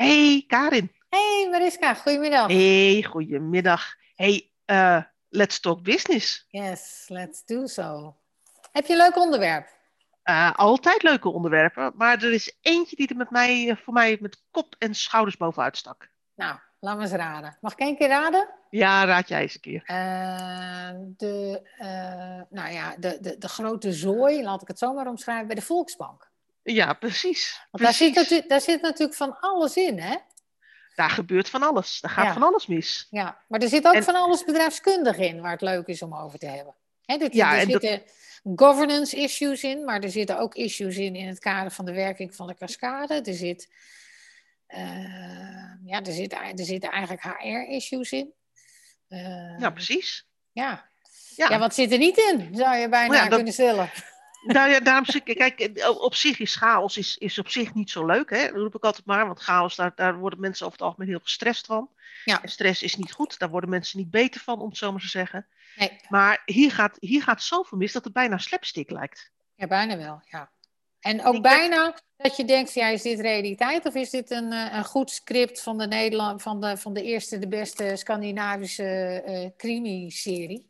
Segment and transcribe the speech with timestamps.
[0.00, 0.92] Hey Karin.
[1.08, 2.46] Hey Mariska, goedemiddag.
[2.46, 3.82] Hey, goedemiddag.
[4.14, 6.46] Hey, uh, let's talk business.
[6.48, 8.16] Yes, let's do so.
[8.72, 9.68] Heb je een leuk onderwerp?
[10.24, 14.18] Uh, altijd leuke onderwerpen, maar er is eentje die er met mij, eh, voor mij
[14.20, 16.08] met kop en schouders bovenuit stak.
[16.34, 17.56] Nou, laat me eens raden.
[17.60, 18.48] Mag ik één keer raden?
[18.70, 19.82] Ja, raad jij eens een keer.
[19.86, 21.62] Uh, de,
[22.50, 25.62] nou ja, de, de, de grote zooi, laat ik het zo maar omschrijven, bij de
[25.62, 26.29] Volksbank.
[26.62, 27.60] Ja, precies.
[27.70, 28.14] Want precies.
[28.14, 30.16] Daar, zit, daar zit natuurlijk van alles in, hè?
[30.94, 32.00] Daar gebeurt van alles.
[32.00, 32.32] Daar gaat Ja.
[32.32, 33.06] van alles mis.
[33.10, 36.14] Ja, maar er zit ook En- van alles bedrijfskundig in waar het leuk is om
[36.14, 36.74] over te hebben.
[37.04, 38.02] Hè, dit, Ja, er dat- zitten
[38.56, 42.34] governance issues in, maar er zitten ook issues in in het kader van de werking
[42.34, 43.14] van de cascade.
[43.22, 43.68] Er, zit,
[44.66, 44.80] eh,
[45.84, 48.32] ja, er, zit, er zitten eigenlijk HR-issues in.
[49.08, 50.26] Eh, Ja, precies.
[50.52, 50.88] ja.
[51.36, 51.50] Ja.
[51.50, 53.90] Ja, wat zit er niet in, zou je bijna Ja, dat- kunnen stellen.
[54.42, 57.90] Nou ja, daarom zeg ik, kijk, op zich is chaos is, is op zich niet
[57.90, 58.30] zo leuk.
[58.30, 58.46] Hè?
[58.46, 61.20] Dat roep ik altijd maar, want chaos, daar, daar worden mensen over het algemeen heel
[61.22, 61.90] gestrest van.
[62.24, 62.42] Ja.
[62.42, 65.00] En stress is niet goed, daar worden mensen niet beter van, om het zo maar
[65.00, 65.46] te zeggen.
[65.76, 69.30] Nee, Maar hier gaat, hier gaat zoveel mis dat het bijna slapstick lijkt.
[69.54, 70.50] ja, bijna wel, ja.
[71.00, 74.52] En ook Ik bijna dat je denkt, ja, is dit realiteit of is dit een,
[74.52, 79.22] eh, een goed script van de, Nederland, van de, van de eerste, de beste Scandinavische
[79.26, 80.68] eh crimi-serie?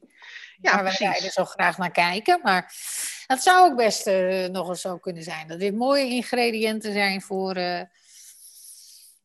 [0.60, 2.40] Ja, waar wij beiden zo graag naar kijken.
[2.42, 2.72] Maar
[3.30, 5.48] het zou ook best eh, nog eens zo kunnen zijn.
[5.48, 7.82] Dat dit mooie ingrediënten zijn voor, eh,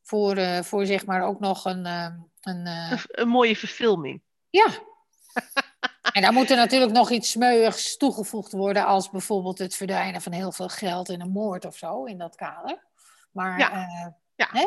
[0.03, 1.86] voor, eh, voor zeg maar ook nog een...
[1.86, 2.67] een
[3.12, 4.22] Een, mooie verfilming.
[4.50, 4.67] ja.
[6.12, 10.31] En daar moet er natuurlijk nog iets smeuigs toegevoegd worden, als bijvoorbeeld het verdwijnen van
[10.31, 12.84] heel veel geld in een moord of zo, in dat kader.
[13.31, 14.16] Maar, Ja.
[14.36, 14.47] Ja.
[14.52, 14.66] Hè?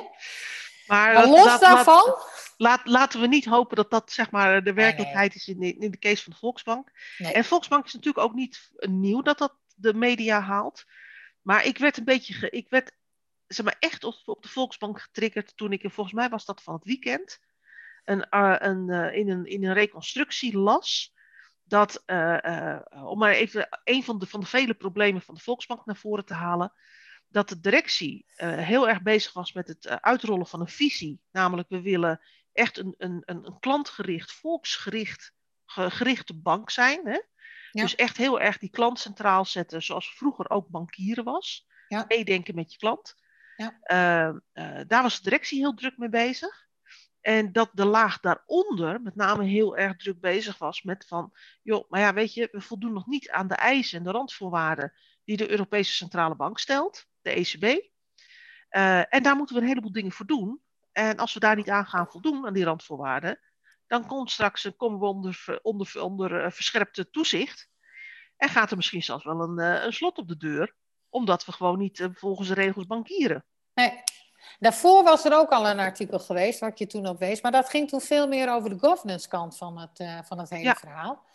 [0.88, 2.24] Maar, los laat- daarvan, Laat,
[2.56, 5.90] laat- laten we niet hopen dat dat zeg maar, de werkelijkheid is in de, in
[5.90, 6.90] de case van de Volksbank.
[7.18, 7.32] Nee.
[7.32, 10.84] En Volksbank is natuurlijk ook niet nieuw dat dat de media haalt.
[11.42, 12.92] Maar ik werd een beetje, ge- ik werd
[13.46, 16.74] zeg maar, echt op, op de Volksbank getriggerd toen ik, volgens mij was dat van
[16.74, 17.40] het weekend,
[18.04, 21.16] een, eh, een, eh, in, een, in een reconstructie las.
[21.64, 25.86] Dat, eh, om maar even een van de, van de vele problemen van de Volksbank
[25.86, 26.72] naar voren te halen,
[27.28, 31.20] dat de directie eh, heel erg bezig was met het eh, uitrollen van een visie.
[31.30, 32.20] Namelijk, we willen
[32.52, 35.32] echt een, een, een, klantgericht, volksgericht
[35.64, 37.00] ge- gerichte bank zijn.
[37.06, 37.20] Hè?
[37.70, 37.82] Ja.
[37.82, 41.66] Dus echt heel erg die klant centraal zetten, zoals vroeger ook bankieren was.
[41.88, 42.04] Ja.
[42.08, 43.14] Meedenken met je klant.
[43.56, 43.78] Ja.
[43.82, 46.66] Eh, eh, daar was de directie heel druk mee bezig.
[47.20, 51.90] En dat de laag daaronder met name heel erg druk bezig was met van, joh,
[51.90, 54.92] maar ja, weet je, we voldoen nog niet aan de eisen en de randvoorwaarden
[55.24, 57.90] die de Europese Centrale Bank stelt, de ECB.
[58.68, 60.60] Eh, en daar moeten we een heleboel dingen voor doen.
[60.92, 63.40] En als we daar niet aan gaan voldoen, aan die randvoorwaarden,
[63.86, 67.68] dan komt straks, eh, komen we onder, onder, onder eh, verscherpte toezicht.
[68.36, 70.74] En gaat er misschien zelfs wel een, een slot op de deur,
[71.08, 73.44] omdat we gewoon niet volgens de regels bankieren.
[73.74, 74.02] Nee.
[74.58, 77.40] Daarvoor was er ook al een artikel geweest, waar ik je toen op wees.
[77.40, 80.62] Maar dat ging toen veel meer over de governance kant van het, van het hele
[80.62, 80.74] Ja.
[80.74, 81.26] verhaal.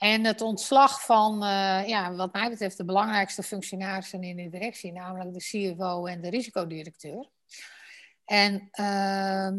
[0.00, 4.92] En het ontslag van, eh, ja, wat mij betreft, de belangrijkste functionarissen in de directie,
[4.92, 7.28] namelijk de CFO en de risicodirecteur.
[8.24, 9.58] En, ehm,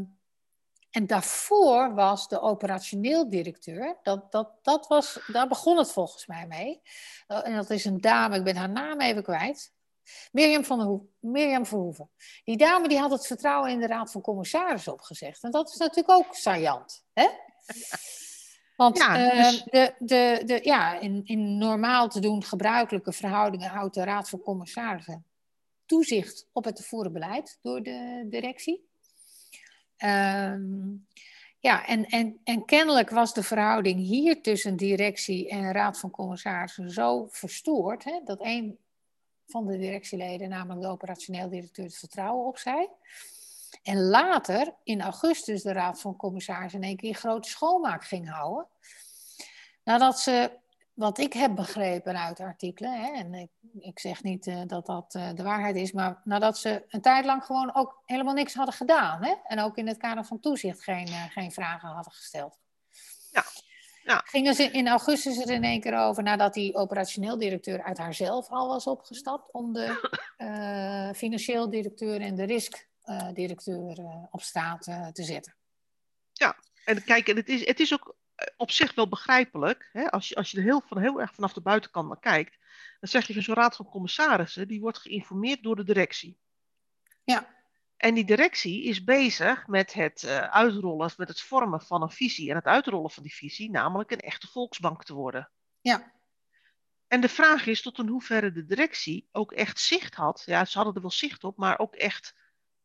[0.90, 6.48] en daarvoor was de operationeel directeur, dat, dat, dat was, daar begon het volgens mij
[6.48, 6.82] mee.
[7.28, 9.74] Eh, en dat is een dame, ik ben haar naam even kwijt.
[10.32, 12.10] Mirjam, van der Hoef, Mirjam Verhoeven.
[12.44, 15.44] Die dame die had het vertrouwen in de Raad van Commissarissen opgezegd.
[15.44, 17.06] En dat is natuurlijk ook saillant.
[17.14, 17.28] Hè?
[18.82, 23.70] Want Ja, eh, dus- de, de, de, ja, in, in normaal te doen gebruikelijke verhoudingen
[23.70, 25.26] houdt de Raad van Commissarissen
[25.86, 28.90] toezicht op het te voeren beleid door de directie.
[29.98, 30.94] Ehm,
[31.60, 36.92] ja, en, en, en kennelijk was de verhouding hier tussen directie en Raad van Commissarissen
[36.92, 38.78] zo verstoord hè, dat een
[39.48, 42.90] van de directieleden, namelijk de operationeel directeur, het vertrouwen opzij.
[43.82, 48.30] En later, in augustus, de Raad van Commissarissen in één keer een grote schoonmaak ging
[48.30, 48.68] houden.
[49.84, 50.52] Nadat ze,
[50.94, 53.50] wat ik heb begrepen uit artikelen, hè, en ik,
[53.80, 57.26] ik zeg niet eh, dat dat eh, de waarheid is, maar nadat ze een tijd
[57.26, 59.24] lang gewoon ook helemaal niks hadden gedaan.
[59.24, 62.60] Hè, en ook in het kader van toezicht geen, eh, geen vragen hadden gesteld.
[63.32, 63.44] Ja,
[64.04, 64.22] ja.
[64.26, 68.50] Gingen ze in augustus er in één keer over, nadat die operationeel directeur uit haarzelf
[68.50, 75.24] al was opgestapt, om de financieel directeur en de riskdirecteur eh, op straat eh, te
[75.24, 75.56] zetten.
[76.86, 79.90] En kijk, en het is, het is ook eh, op zich wel begrijpelijk.
[79.92, 80.12] Hè?
[80.12, 82.58] Als, je, als je er heel, van, heel erg vanaf de buitenkant naar kijkt.
[83.00, 84.68] Dan zeg je van zo'n raad van commissarissen.
[84.68, 86.40] Die wordt geïnformeerd door de directie.
[87.24, 87.60] Ja.
[87.98, 92.50] En die directie is bezig met het eh, uitrollen, met het vormen van een visie.
[92.50, 95.52] En het uitrollen van die visie, namelijk een echte volksbank te worden.
[95.82, 96.12] Ja,
[97.08, 100.44] En de vraag is tot in hoeverre de directie ook echt zicht had.
[100.46, 102.36] Ja, ze hadden er wel zicht op, maar ook echt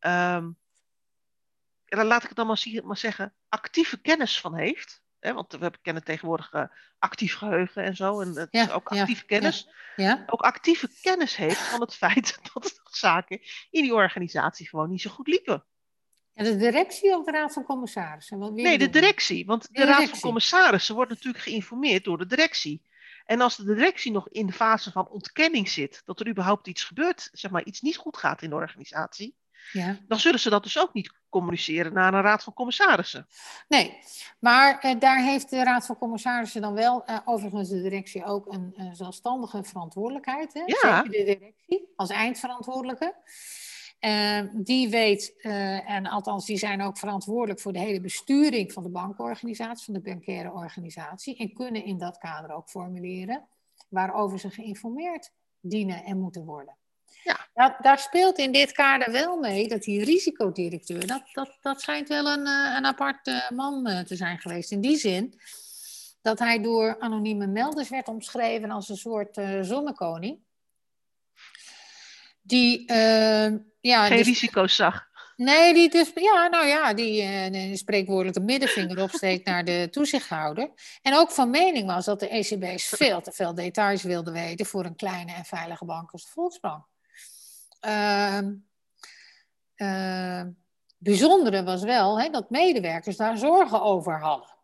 [0.07, 5.01] ehm, laat ik het dan maar, maar zeggen, actieve kennis van heeft.
[5.19, 6.63] Hè, want we kennen tegenwoordig uh,
[6.99, 8.21] actief geheugen en zo.
[8.21, 9.69] En het is ook actieve kennis.
[9.95, 10.23] Ja.
[10.27, 15.09] Ook actieve kennis heeft van het feit dat zaken in die organisatie gewoon niet zo
[15.09, 15.65] goed liepen.
[16.33, 18.53] En de directie of de Raad van Commissarissen?
[18.53, 19.45] nee, de directie.
[19.45, 22.81] Want de, Raad van Commissarissen wordt natuurlijk geïnformeerd door de directie.
[23.25, 26.83] En als de directie nog in de fase van ontkenning zit, dat er überhaupt iets
[26.83, 29.35] gebeurt, zeg maar iets niet goed gaat in de organisatie,
[29.71, 29.97] ja.
[30.07, 33.27] dan zullen ze dat dus ook niet communiceren naar een raad van commissarissen.
[33.67, 33.99] Nee,
[34.39, 38.53] maar eh, daar heeft de raad van commissarissen dan wel, eh, overigens de directie ook
[38.53, 40.53] een zelfstandige verantwoordelijkheid.
[40.53, 40.61] Hè?
[40.65, 41.03] Ja.
[41.03, 43.15] Zeker de directie als eindverantwoordelijke.
[43.99, 48.83] Ehm, die weet, eh, en althans die zijn ook verantwoordelijk voor de hele besturing van
[48.83, 53.47] de bankorganisatie, van de bankaire organisatie, en kunnen in dat kader ook formuleren
[53.89, 56.76] waarover ze geïnformeerd dienen en moeten worden.
[57.27, 57.77] Ja.
[57.81, 62.25] Daar speelt in dit kader wel mee dat die risicodirecteur, dat, dat, dat schijnt wel
[62.25, 64.71] een, uh, een aparte man uh, te zijn geweest.
[64.71, 65.39] In die zin
[66.21, 70.39] dat hij door anonieme melders werd omschreven als een soort uh, zonnekoning.
[72.41, 72.93] Die,
[73.79, 75.05] ja, Geen dus, risico's zag.
[75.35, 80.71] Nee, die dus, ja, nou ja, die een spreekwoordelijke middenvinger opsteekt naar de toezichthouder.
[81.01, 84.85] En ook van mening was dat de ECB's veel te veel details wilden weten voor
[84.85, 86.85] een kleine en veilige bank als de Volksbank.
[87.81, 88.39] Uh,
[89.75, 90.43] uh,
[90.97, 94.55] bijzondere was wel hè, dat medewerkers daar zorgen over hadden.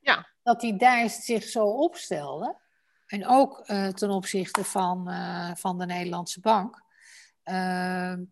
[0.00, 0.28] Ja.
[0.42, 2.58] Dat die Dijst zich zo opstelde.
[3.06, 5.10] En ook uh, ten opzichte van,
[5.56, 6.82] van de Nederlandse bank.
[7.42, 8.24] Ehm,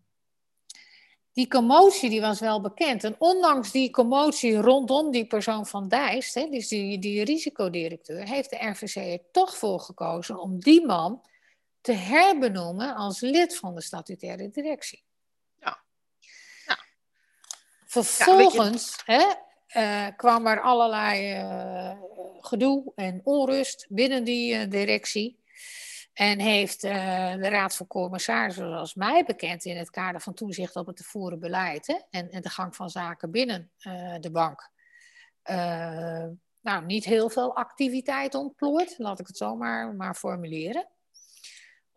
[1.39, 3.03] die commotie die was wel bekend.
[3.03, 8.49] En ondanks die commotie rondom die persoon van Dijst, hè, dus die, die risicodirecteur, heeft
[8.49, 11.21] de RVC er toch voor gekozen om die man
[11.81, 15.03] te herbenoemen als lid van de statutaire directie.
[15.59, 15.79] Ja.
[16.65, 16.79] ja.
[17.85, 19.35] Vervolgens ja,
[19.67, 22.01] hè, uh, kwam er allerlei uh,
[22.41, 25.37] gedoe en onrust binnen die uh, directie.
[26.13, 30.87] En heeft de Raad van Commissarissen, zoals mij bekend, in het kader van toezicht op
[30.87, 33.71] het te voeren beleid hè, en, en, de gang van zaken binnen
[34.19, 34.71] de bank,
[36.61, 40.87] nou, niet heel veel activiteit ontplooit, laat ik het zo maar, maar formuleren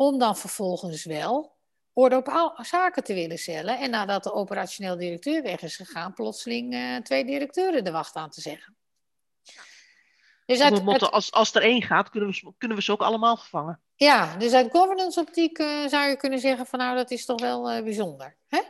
[0.06, 1.56] om dan vervolgens wel
[1.93, 3.78] orde op zaken te willen stellen.
[3.78, 8.31] En nadat de operationeel directeur weg is gegaan, plotseling uh, twee directeuren de wacht aan
[8.31, 8.76] te zeggen.
[10.46, 13.37] Dus uit, motto, als, als er één gaat, kunnen we, kunnen we ze ook allemaal
[13.37, 13.81] vervangen.
[13.94, 17.40] Ja, dus uit governance optiek uh, zou je kunnen zeggen van nou, dat is toch
[17.40, 18.37] wel uh, bijzonder.
[18.49, 18.60] Hè?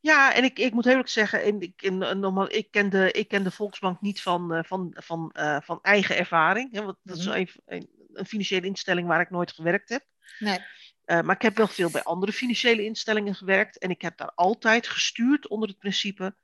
[0.00, 3.28] Ja, en ik, ik moet eerlijk zeggen, in, ik, in, normaal, ik, ken de, ik
[3.28, 6.72] ken de Volksbank niet van, van, van, van eigen ervaring.
[6.72, 10.04] Hè, want dat is een, een, een financiële instelling waar ik nooit gewerkt heb.
[10.38, 10.58] Nee.
[11.06, 13.78] Uh, maar ik heb wel veel bij andere financiële instellingen gewerkt.
[13.78, 16.36] En ik heb daar altijd gestuurd onder het principe.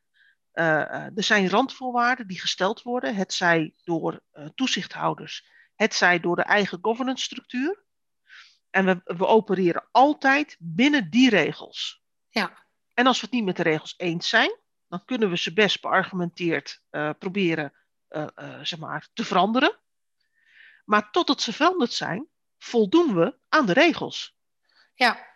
[0.55, 3.15] Uh, er zijn randvoorwaarden die gesteld worden.
[3.15, 5.47] Het zij door uh, toezichthouders.
[5.75, 7.85] Het zij door de eigen governance structuur.
[8.71, 12.03] En we, we opereren altijd binnen die regels.
[12.29, 12.67] Ja.
[12.95, 14.61] En als we het niet met de regels eens zijn.
[14.89, 16.83] Dan kunnen we ze best beargumenteerd
[17.19, 17.73] proberen
[18.63, 19.79] zeg maar, te veranderen.
[20.85, 24.35] Maar totdat ze veranderd zijn, voldoen we aan de regels.
[24.95, 25.31] Ja.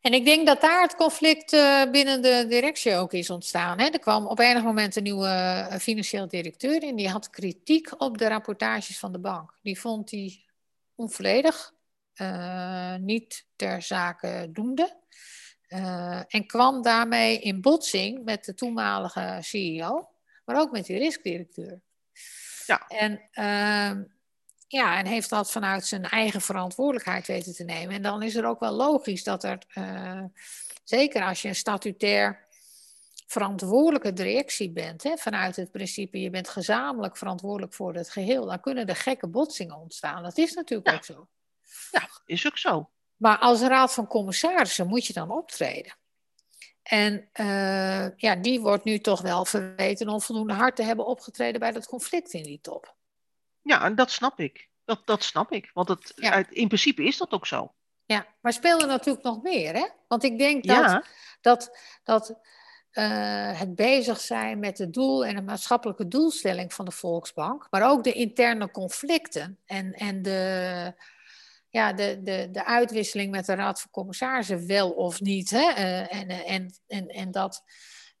[0.00, 3.78] En ik denk dat daar het conflict uh, binnen de directie ook is ontstaan.
[3.78, 6.96] Er kwam op enig moment een nieuwe uh, financieel directeur in.
[6.96, 9.58] Die had kritiek op de rapportages van de bank.
[9.62, 10.44] Die vond die
[10.94, 11.72] onvolledig,
[12.16, 15.02] uh, niet ter zake doende.
[16.28, 20.08] en kwam daarmee in botsing met de toenmalige CEO,
[20.44, 21.80] maar ook met die riskdirecteur.
[22.66, 22.86] Ja.
[22.86, 24.02] En ehm,
[24.74, 27.94] ja, en heeft dat vanuit zijn eigen verantwoordelijkheid weten te nemen.
[27.94, 30.24] En dan is er ook wel logisch dat er, uh,
[30.84, 32.46] zeker als je een statutair
[33.26, 38.60] verantwoordelijke directie bent, hè, vanuit het principe je bent gezamenlijk verantwoordelijk voor het geheel, dan
[38.60, 40.22] kunnen er gekke botsingen ontstaan.
[40.22, 40.94] Dat is natuurlijk ja.
[40.94, 41.28] ook zo.
[41.90, 42.90] Ja, is ook zo.
[43.16, 45.96] Maar als raad van commissarissen moet je dan optreden.
[46.82, 51.72] En uh, ja, die wordt nu toch wel verweten onvoldoende hard te hebben opgetreden bij
[51.72, 52.94] dat conflict in die top.
[53.64, 54.68] Ja, en dat snap ik.
[54.84, 55.70] Dat, dat snap ik.
[55.74, 56.44] Want het, Ja.
[56.50, 57.74] in principe is dat ook zo.
[58.04, 59.86] Ja, maar speelde natuurlijk nog meer, hè?
[60.08, 61.04] Want ik denk dat, Ja.
[61.40, 62.38] dat, dat
[62.90, 67.90] eh, het bezig zijn met het doel en de maatschappelijke doelstelling van de Volksbank, maar
[67.90, 70.94] ook de interne conflicten en, en de,
[71.68, 75.70] ja, de, de, de uitwisseling met de Raad van Commissarissen, wel of niet, hè?
[75.70, 77.62] eh, en, en, en, en dat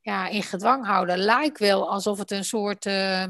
[0.00, 2.86] ja, in gedwang houden lijkt wel alsof het een soort.
[2.86, 3.24] eh,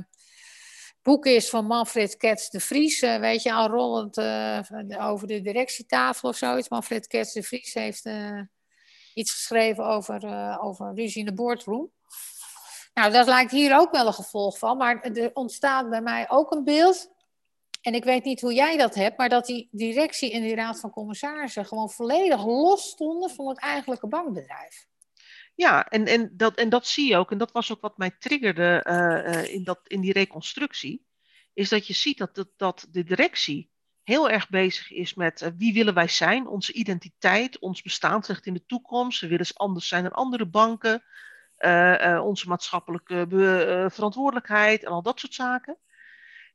[1.04, 4.60] boek is van Manfred Kets de Vries, eh, weet je, al rollend eh,
[4.98, 6.68] over de directietafel of zoiets.
[6.68, 8.40] Manfred Kets de Vries heeft eh,
[9.14, 11.90] iets geschreven over, eh, over ruzie in de boardroom.
[12.94, 16.52] Nou, dat lijkt hier ook wel een gevolg van, maar er ontstaat bij mij ook
[16.52, 17.12] een beeld.
[17.80, 20.80] En ik weet niet hoe jij dat hebt, maar dat die directie en die raad
[20.80, 24.86] van commissarissen gewoon volledig los stonden van het eigenlijke bankbedrijf.
[25.56, 27.30] Ja, en, en, dat, en dat zie je ook.
[27.30, 31.06] En dat was ook wat mij triggerde uh, uh, in, dat, in die reconstructie.
[31.52, 33.70] Is dat je ziet dat, dat, dat de directie
[34.02, 38.54] heel erg bezig is met uh, wie willen wij zijn, onze identiteit, ons bestaansrecht in
[38.54, 39.20] de toekomst.
[39.20, 41.02] We willen anders zijn dan andere banken,
[42.22, 43.26] onze maatschappelijke
[43.90, 45.78] verantwoordelijkheid en al dat soort zaken.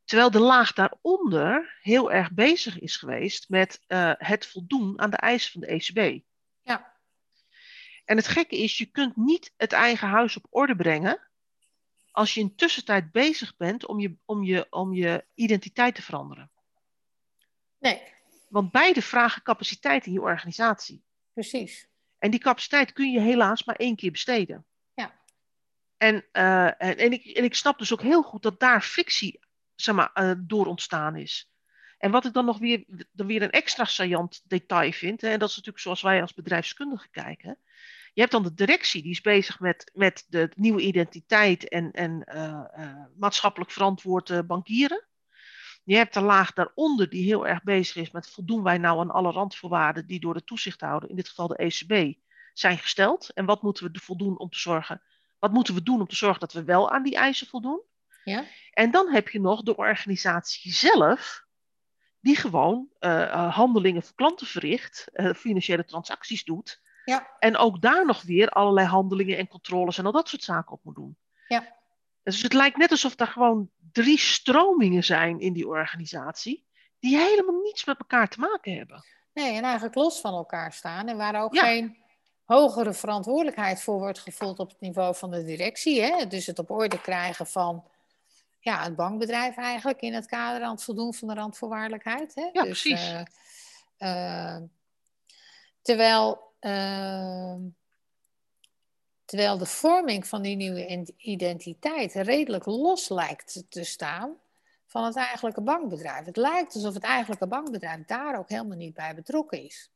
[0.06, 3.82] Terwijl de laag daaronder heel erg bezig is geweest met
[4.18, 6.24] het voldoen aan de eisen van de ECB.
[8.10, 11.30] En het gekke is, je kunt niet het eigen huis op orde brengen
[12.12, 16.52] als je in tussentijd bezig bent om je, om je, om je identiteit te veranderen.
[17.80, 18.02] Nee.
[18.48, 21.04] Want beide vragen capaciteit in je organisatie.
[21.34, 21.88] Precies.
[22.18, 24.66] En die capaciteit kun je helaas maar één keer besteden.
[24.94, 25.20] Ja.
[25.98, 29.40] En, uh, en, en, ik, en ik snap dus ook heel goed dat daar fictie
[29.76, 31.52] zeg maar, uh, door ontstaan is.
[31.98, 35.40] En wat ik dan nog weer, dan weer een extra saillant detail vind, hè, en
[35.40, 37.58] dat is natuurlijk zoals wij als bedrijfskundigen kijken.
[38.14, 42.24] Je hebt dan de directie, die is bezig met, met de nieuwe identiteit en, en
[42.36, 45.08] uh, uh, maatschappelijk verantwoord bankieren.
[45.84, 49.12] Je hebt de laag daaronder die heel erg bezig is met voldoen wij nou aan
[49.12, 52.18] alle randvoorwaarden die door de toezichthouder, in dit geval de ECB,
[52.54, 53.30] zijn gesteld.
[53.34, 55.02] En wat moeten we voldoen om te zorgen,
[55.40, 57.82] wat moeten we doen om te zorgen dat we wel aan die eisen voldoen?
[58.24, 58.46] Ja.
[58.72, 61.46] En dan heb je nog de organisatie zelf,
[62.22, 66.82] die gewoon uh, handelingen voor klanten verricht, uh, financiële transacties doet.
[67.10, 67.36] Ja.
[67.40, 70.84] En ook daar nog weer allerlei handelingen en controles en al dat soort zaken op
[70.84, 71.18] moet doen.
[71.48, 71.78] Ja.
[72.24, 76.66] Dus het lijkt net alsof er gewoon drie stromingen zijn in die organisatie,
[77.00, 79.04] die helemaal niets met elkaar te maken hebben.
[79.34, 81.64] Nee, en eigenlijk los van elkaar staan en waar ook ja.
[81.64, 81.98] geen
[82.44, 86.02] hogere verantwoordelijkheid voor wordt gevoeld op het niveau van de directie.
[86.02, 86.28] Hè?
[86.28, 87.84] Dus het op orde krijgen van
[88.60, 92.36] ja, het bankbedrijf eigenlijk in het kader aan het voldoen van de randvoorwaardelijkheid.
[92.36, 92.42] Hè?
[92.42, 93.12] Ja, dus, precies.
[93.12, 93.22] Uh,
[94.00, 94.58] uh,
[95.82, 97.56] terwijl, uh,
[99.26, 104.36] terwijl de vorming van die nieuwe identiteit redelijk los lijkt te staan
[104.86, 106.26] van het eigenlijke bankbedrijf.
[106.26, 109.90] Het lijkt alsof het eigenlijke bankbedrijf daar ook helemaal niet bij betrokken is.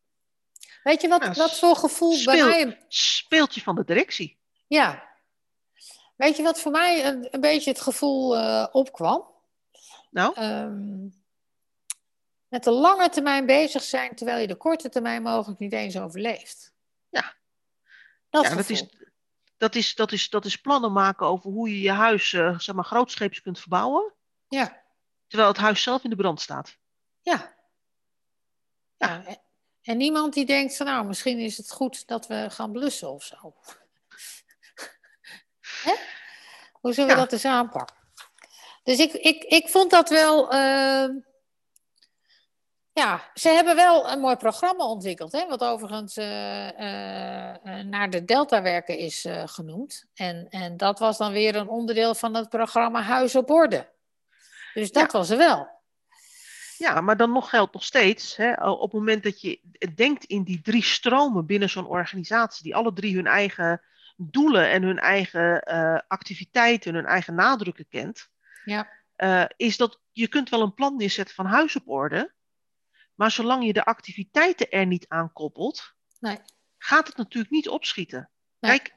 [0.83, 2.79] Weet je wat, Ja, wat voor gevoel speel- bij mij...
[2.87, 4.37] Speeltje van de directie.
[4.67, 5.11] Ja.
[6.15, 9.27] Weet je wat voor mij een, een beetje het gevoel eh, opkwam?
[10.09, 11.07] Nou, Ehm,
[12.53, 16.73] met de lange termijn bezig zijn, terwijl je de korte termijn mogelijk niet eens overleeft.
[17.09, 17.33] Ja.
[18.29, 18.85] Dat, ja, dat, is,
[19.57, 22.75] dat, is, dat, is, dat is plannen maken over hoe je je huis eh, zeg
[22.75, 24.13] maar, grootscheeps kunt verbouwen,
[24.47, 24.81] Ja,
[25.27, 26.77] terwijl het huis zelf in de brand staat.
[27.21, 27.53] ja.
[28.97, 29.25] ja.
[29.25, 29.41] en-
[29.81, 33.23] En niemand die denkt van nou, misschien is het goed dat we gaan blussen of
[33.23, 33.35] zo.
[35.83, 35.93] Hè?
[36.71, 37.21] Hoe zullen we Ja.
[37.21, 37.95] dat eens aanpakken?
[38.83, 40.51] Dus ik, ik, ik vond dat wel.
[40.51, 41.11] ehm,
[42.93, 48.09] ja, ze hebben wel een mooi programma ontwikkeld, hè, wat overigens eh, eh, eh, naar
[48.09, 50.05] de Delta-werken is genoemd.
[50.13, 53.91] En, en dat was dan weer een onderdeel van het programma Huis op Orde.
[54.73, 55.81] Dus dat was er wel.
[56.77, 59.59] Ja, maar dan nog geldt nog steeds, hè, op het moment dat je
[59.95, 63.81] denkt in die drie stromen binnen zo'n organisatie, die alle drie hun eigen
[64.17, 65.63] doelen en hun eigen
[66.07, 68.29] activiteiten en hun eigen nadrukken kent,
[68.65, 68.87] Ja,
[69.55, 72.33] is dat je kunt wel een plan neerzetten van huis op orde,
[73.23, 76.37] maar zolang je de activiteiten er niet aan koppelt, nee.
[76.77, 78.29] gaat het natuurlijk niet opschieten.
[78.59, 78.71] Nee.
[78.71, 78.95] Kijk,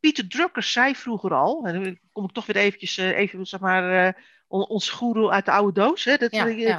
[0.00, 3.60] Pieter Drucker zei vroeger al, en dan kom ik toch weer eventjes, eh, even, zeg
[3.60, 6.04] maar, eh, on- ons goeroe uit de oude doos.
[6.04, 6.78] Hè, dat, Ja, ja.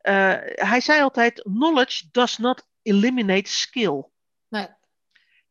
[0.00, 4.04] eh, hij zei altijd, knowledge does not eliminate skill.
[4.48, 4.66] Nee.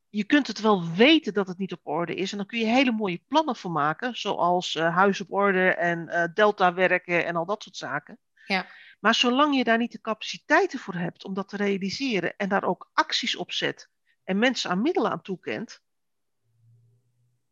[0.09, 2.65] Je kunt het wel weten dat het niet op orde is en dan kun je
[2.65, 7.63] hele mooie plannen voor maken, zoals huis op orde en delta werken en al dat
[7.63, 8.19] soort zaken.
[8.45, 8.65] Ja.
[9.01, 12.63] Maar zolang je daar niet de capaciteiten voor hebt om dat te realiseren en daar
[12.63, 13.89] ook acties op zet
[14.23, 15.81] en mensen aan middelen aan toekent,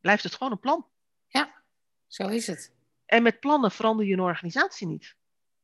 [0.02, 0.88] blijft het gewoon een plan.
[2.10, 2.74] Zo is het.
[3.06, 5.16] En met plannen verander je een organisatie niet.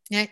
[0.08, 0.32] Nee.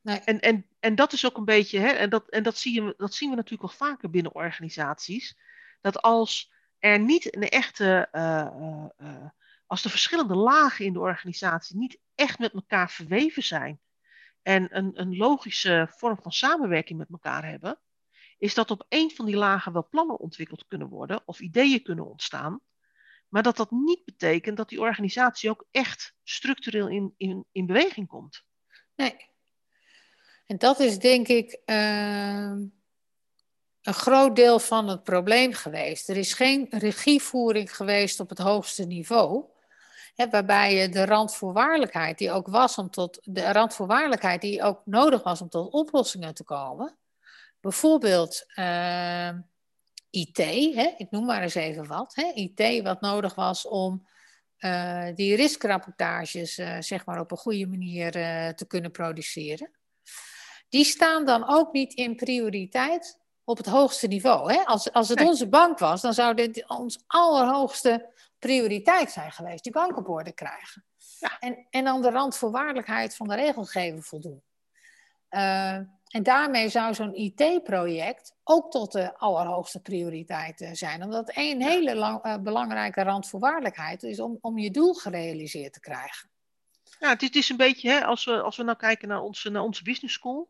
[0.00, 0.18] Nee.
[0.18, 2.94] En, en, en dat is ook een beetje, hè, en, dat, en dat, zie je,
[2.96, 5.38] dat zien we natuurlijk wel vaker binnen organisaties,
[5.80, 9.28] dat als er niet een echte, eh, eh, eh,
[9.68, 13.80] als de verschillende lagen in de organisatie niet echt met elkaar verweven zijn
[14.42, 17.78] en een, een logische vorm van samenwerking met elkaar hebben,
[18.38, 22.06] is dat op een van die lagen wel plannen ontwikkeld kunnen worden of ideeën kunnen
[22.06, 22.60] ontstaan,
[23.28, 28.08] maar dat dat niet betekent dat die organisatie ook echt structureel in, in, in beweging
[28.08, 28.44] komt.
[28.96, 29.16] Nee.
[30.46, 32.66] En dat is denk ik ehm,
[33.82, 36.08] een groot deel van het probleem geweest.
[36.08, 39.56] Er is geen regievoering geweest op het hoogste niveau.
[40.26, 45.40] Waarbij je de randvoorwaardelijkheid die ook was om tot de randvoorwaardelijkheid die ook nodig was
[45.40, 46.96] om tot oplossingen te komen.
[47.60, 49.40] Bijvoorbeeld ehm,
[50.10, 50.38] IT,
[50.98, 52.16] ik noem maar eens even wat.
[52.34, 54.06] IT wat nodig was om
[54.58, 59.70] uh, die riskrapportages uh, zeg maar op een goede manier uh, te kunnen produceren.
[60.68, 63.18] Die staan dan ook niet in prioriteit
[63.48, 64.52] op het hoogste niveau.
[64.52, 64.64] Hè?
[64.64, 69.72] Als, als het onze bank was, dan zou dit ons allerhoogste prioriteit zijn geweest, die
[69.72, 70.84] bank op orde krijgen.
[71.18, 71.38] Ja.
[71.38, 74.42] En, en aan de randvoorwaardelijkheid van de regelgever voldoen.
[75.30, 75.72] Uh,
[76.08, 81.02] en daarmee zou zo'n IT-project ook tot de allerhoogste prioriteit zijn.
[81.02, 86.30] Omdat één hele lang, uh, belangrijke randvoorwaardelijkheid is om, om je doel gerealiseerd te krijgen.
[86.98, 89.20] Ja, het is, het is een beetje, hè, als, we, als we nou kijken naar
[89.20, 90.48] onze, naar onze business school.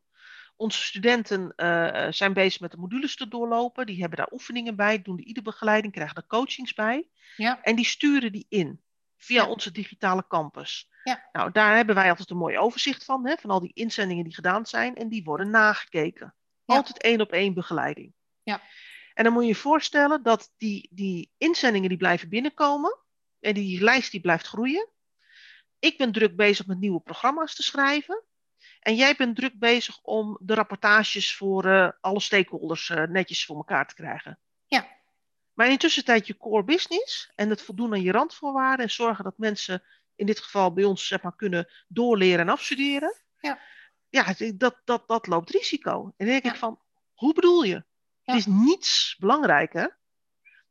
[0.58, 3.86] Onze studenten uh, zijn bezig met de modules te doorlopen.
[3.86, 7.08] Die hebben daar oefeningen bij, doen de ieder begeleiding, krijgen er coachings bij.
[7.36, 7.62] Ja.
[7.62, 8.82] En die sturen die in
[9.16, 10.90] via onze digitale campus.
[11.04, 11.28] Ja.
[11.32, 14.34] Nou, daar hebben wij altijd een mooi overzicht van, hè, van al die inzendingen die
[14.34, 14.94] gedaan zijn.
[14.94, 16.34] En die worden nagekeken.
[16.64, 18.14] Altijd één op één begeleiding.
[18.42, 18.62] Ja.
[19.14, 22.98] En dan moet je je voorstellen dat die, die inzendingen die blijven binnenkomen.
[23.40, 24.88] En die lijst die blijft groeien.
[25.78, 28.24] Ik ben druk bezig met nieuwe programma's te schrijven.
[28.80, 33.56] En jij bent druk bezig om de rapportages voor uh, alle stakeholders uh, netjes voor
[33.56, 34.38] elkaar te krijgen.
[34.66, 34.88] Ja.
[35.52, 39.38] Maar in tussentijd je core business en het voldoen aan je randvoorwaarden en zorgen dat
[39.38, 39.82] mensen
[40.14, 43.22] in dit geval bij ons zeg maar, kunnen doorleren en afstuderen.
[43.40, 43.58] Ja,
[44.08, 46.02] ja dat, dat, dat loopt risico.
[46.04, 46.80] En dan denk ik van,
[47.14, 47.84] hoe bedoel je?
[48.22, 49.98] Het is niets belangrijker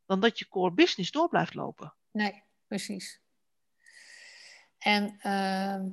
[0.06, 1.94] dan dat je core business door blijft lopen.
[2.10, 3.20] Nee, precies.
[4.78, 5.92] En uh,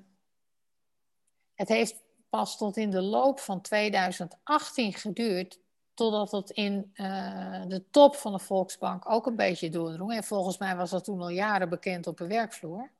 [1.53, 5.59] het heeft pas tot in de loop van 2018 geduurd
[5.93, 10.13] totdat het in uh, de top van de Volksbank ook een beetje doordrong.
[10.13, 12.91] En volgens mij was dat toen al jaren bekend op de werkvloer.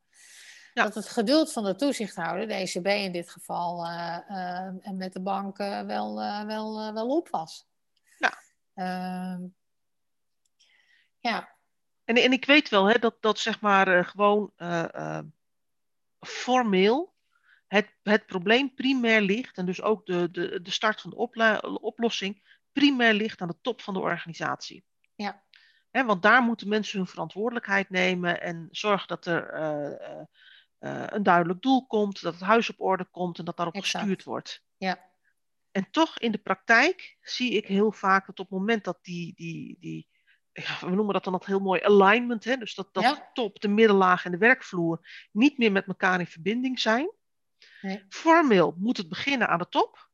[0.74, 0.84] Ja.
[0.84, 5.14] Dat het geduld van de toezichthouder, de ECB in dit geval, uh, uh, en met
[5.14, 7.68] de bank wel, wel, wel op was.
[8.18, 8.38] Ja.
[8.74, 9.42] Ehm,
[11.20, 11.50] ja.
[12.04, 14.52] En, en ik weet wel hè, dat, dat zeg maar gewoon
[16.20, 17.15] formeel
[17.68, 22.60] het, het probleem primair ligt, en dus ook de, de, de start van de oplossing,
[22.72, 24.86] primair ligt aan de top van de organisatie.
[25.16, 25.44] Ja.
[25.92, 30.22] want daar moeten mensen hun verantwoordelijkheid nemen en zorgen dat er uh,
[30.80, 33.98] uh, een duidelijk doel komt, dat het huis op orde komt en dat daarop exact.
[33.98, 34.64] gestuurd wordt.
[34.78, 35.14] Ja.
[35.72, 39.34] En toch in de praktijk zie ik heel vaak dat op het moment dat die,
[39.36, 40.08] die, die
[40.52, 42.58] ja, we noemen dat dan nog heel mooi alignment, hè?
[42.58, 43.30] dus dat, dat ja.
[43.34, 47.12] top, de middenlaag en de werkvloer niet meer met elkaar in verbinding zijn.
[47.86, 48.06] Nee.
[48.10, 50.10] Formeel moet het beginnen aan de top.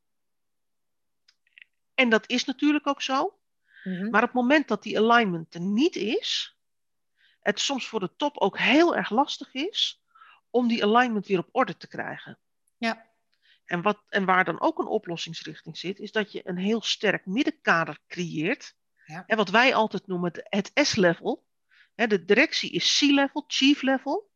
[1.93, 3.39] En dat is natuurlijk ook zo.
[3.83, 4.09] Mm-hmm.
[4.09, 6.57] Maar op het moment dat die alignment er niet is,
[7.39, 10.03] het soms voor de top ook heel erg lastig is
[10.49, 12.39] om die alignment weer op orde te krijgen.
[12.77, 13.09] Ja.
[13.65, 17.25] En, wat, en waar dan ook een oplossingsrichting zit, is dat je een heel sterk
[17.25, 18.75] middenkader creëert.
[19.05, 19.23] Ja.
[19.27, 21.45] En wat wij altijd noemen het S-level.
[21.95, 24.30] De directie is C-level, chief level.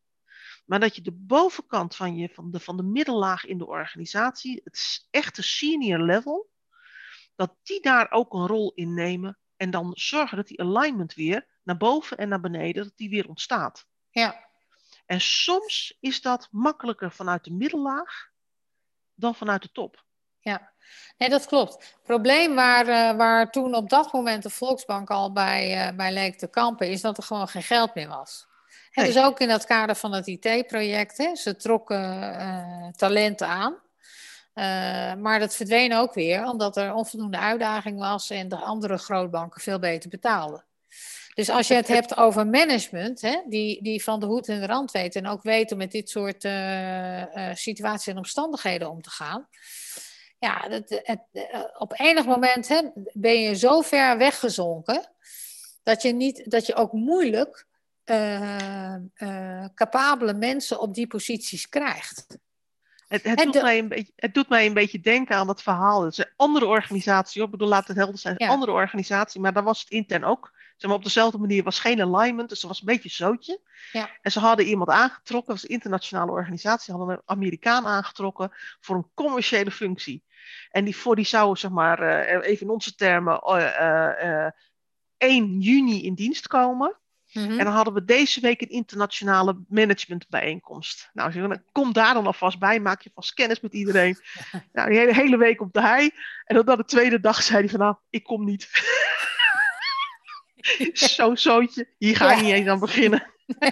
[0.66, 4.60] Maar dat je de bovenkant van, je, van, de, van de middellaag in de organisatie,
[4.64, 6.50] het echte senior level,
[7.34, 11.46] dat die daar ook een rol in nemen en dan zorgen dat die alignment weer
[11.62, 13.86] naar boven en naar beneden, dat die weer ontstaat.
[14.10, 14.44] Ja.
[15.06, 18.30] En soms is dat makkelijker vanuit de middellaag
[19.14, 20.04] dan vanuit de top.
[20.40, 20.72] Ja,
[21.18, 21.74] nee, dat klopt.
[21.74, 26.12] Het probleem waar, uh, waar toen op dat moment de Volksbank al bij, uh, bij
[26.12, 28.46] leek te kampen, is dat er gewoon geen geld meer was.
[28.96, 29.12] Nee.
[29.12, 33.72] dus ook in dat kader van het IT-project, ze trokken uh, talenten aan.
[34.54, 39.60] Uh, maar dat verdween ook weer, omdat er onvoldoende uitdaging was en de andere grootbanken
[39.60, 40.64] veel beter betaalden.
[41.34, 44.66] Dus als je het hebt over management, hè, die, die van de hoed en de
[44.66, 47.22] rand weten en ook weten met dit soort uh,
[47.54, 49.48] situaties en omstandigheden om te gaan.
[50.38, 51.18] Ja, het,
[51.78, 52.80] op enig moment hè,
[53.12, 55.12] ben je zo ver weggezonken
[55.82, 57.66] dat je, niet, dat je ook moeilijk
[59.74, 62.38] capabele mensen op die posities krijgt.
[63.08, 66.02] Het, het, doet mij een beetje, het doet mij een beetje denken aan dat verhaal.
[66.02, 69.52] Het is een andere organisatie, ik bedoel, laat het helder zijn, een andere organisatie, maar
[69.52, 70.54] daar was het intern ook.
[70.76, 73.60] Zeg maar, op dezelfde manier was geen alignment, dus er was een beetje zootje.
[73.92, 74.10] Ja.
[74.22, 78.96] En ze hadden iemand aangetrokken, dat was een internationale organisatie, hadden een Amerikaan aangetrokken voor
[78.96, 80.24] een commerciële functie.
[80.70, 84.50] En die, voor die zou, zeg maar, uh, even in onze termen, uh, uh,
[85.16, 86.96] 1 juni in dienst komen.
[87.36, 87.58] Mhm.
[87.58, 91.10] En dan hadden we deze week een internationale managementbijeenkomst.
[91.12, 94.18] Nou, kom daar dan alvast bij, maak je vast kennis met iedereen.
[94.72, 96.10] nou, die hele, hele week op de hei.
[96.44, 98.68] En dan, de tweede dag zei hij van, nou, ik kom niet.
[100.92, 102.42] Zo'n zootje, hier ga ik Ja.
[102.42, 103.26] niet eens aan beginnen.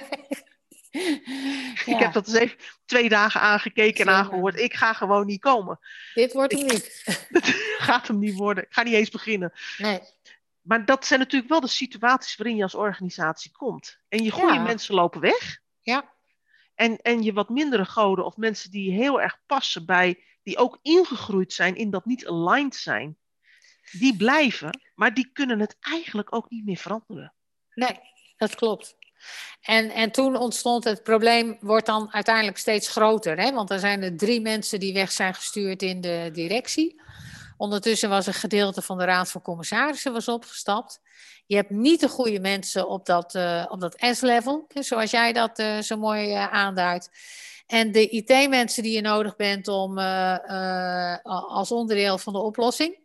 [1.85, 4.59] Ik heb dat eens even twee dagen aangekeken en aangehoord.
[4.61, 5.79] Ik ga gewoon niet komen.
[6.15, 7.03] Dit wordt hem niet.
[7.79, 8.65] Gaat hem niet worden.
[8.65, 9.53] Ik ga niet eens beginnen.
[9.79, 10.01] Nee.
[10.65, 13.99] Maar dat zijn natuurlijk wel de situaties waarin je als organisatie komt.
[14.09, 14.63] En je goede Ja.
[14.63, 15.59] mensen lopen weg.
[15.81, 16.13] Ja.
[16.75, 20.79] En, en je wat mindere goden of mensen die heel erg passen bij, die ook
[20.83, 23.17] ingegroeid zijn in dat niet aligned zijn,
[23.91, 27.35] die blijven, maar die kunnen het eigenlijk ook niet meer veranderen.
[27.75, 27.99] Nee,
[28.37, 28.97] dat klopt.
[29.61, 33.39] En, en toen ontstond het probleem, wordt dan uiteindelijk steeds groter.
[33.39, 33.53] Hè?
[33.53, 37.03] Want er zijn er drie mensen die weg zijn gestuurd in de directie.
[37.57, 41.01] Ondertussen was een gedeelte van de Raad van Commissarissen was opgestapt.
[41.47, 45.59] Je hebt niet de goede mensen op dat, eh, op dat S-level, zoals jij dat
[45.59, 47.11] eh, zo mooi eh, aanduidt.
[47.67, 49.99] En de IT-mensen die je nodig bent om
[51.23, 52.99] als onderdeel van de oplossing,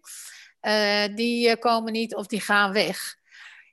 [1.15, 3.15] die komen niet of die gaan weg.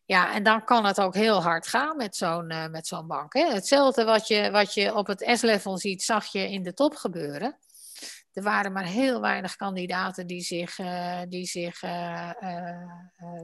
[0.05, 3.35] Ja, en dan kan het ook heel hard gaan met zo'n met zo'n bank.
[3.35, 3.45] Hè.
[3.53, 7.59] Hetzelfde wat je, wat je op het S-level ziet, zag je in de top gebeuren.
[8.37, 12.88] Er waren maar heel weinig kandidaten die zich, eh, die zich eh, eh,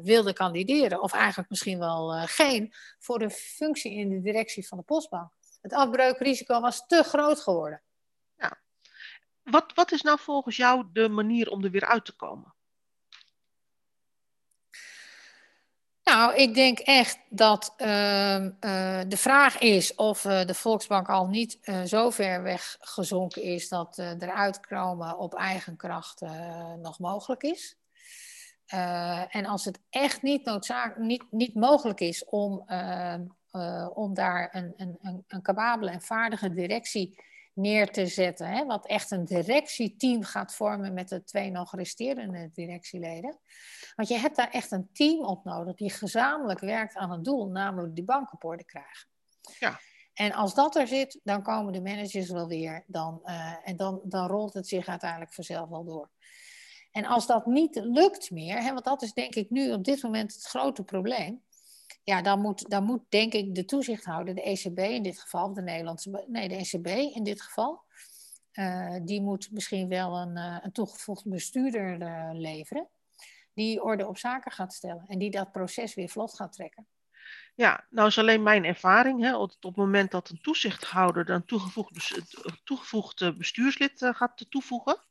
[0.02, 1.02] wilden kandideren.
[1.02, 5.32] Of eigenlijk misschien wel geen voor de functie in de directie van de postbank.
[5.60, 7.82] Het afbreukrisico was te groot geworden.
[9.42, 12.54] Wat, wat is nou volgens jou de manier om er weer uit te komen?
[16.04, 21.26] Nou, ik denk echt dat ehm, eh, de vraag is of eh, de Volksbank al
[21.26, 26.20] niet eh, zo ver weggezonken is dat eruit komen op eigen kracht
[26.82, 27.76] nog mogelijk is.
[29.28, 34.48] En als het echt niet, noodzaak, niet, niet mogelijk is om, ehm, eh, om daar
[34.52, 39.24] een, een, een, een capabele en vaardige directie neer te zetten, hè, wat echt een
[39.24, 43.38] directieteam gaat vormen met de twee nog resterende directieleden.
[43.96, 47.46] Want je hebt daar echt een team op nodig die gezamenlijk werkt aan een doel,
[47.46, 49.08] namelijk die bank op orde krijgen.
[49.58, 49.80] Ja.
[50.14, 52.84] En als dat er zit, dan komen de managers wel weer.
[52.86, 56.10] Dan, eh, en dan, dan rolt het zich uiteindelijk vanzelf wel door.
[56.90, 60.02] En als dat niet lukt meer, hè, want dat is denk ik nu op dit
[60.02, 61.42] moment het grote probleem.
[62.04, 65.54] Ja, dan moet, dan moet denk ik de toezichthouder, de ECB in dit geval, of
[65.54, 67.82] de Nederlandse, nee, de ECB in dit geval,
[68.52, 72.88] eh, die moet misschien wel een, eh, een toegevoegd bestuurder eh, leveren
[73.54, 76.86] die orde op zaken gaat stellen en die dat proces weer vlot gaat trekken.
[77.54, 79.20] Ja, nou is alleen mijn ervaring.
[79.20, 85.02] Hè, op het moment dat een toezichthouder een toegevoegd, bes- een toegevoegd bestuurslid gaat toevoegen,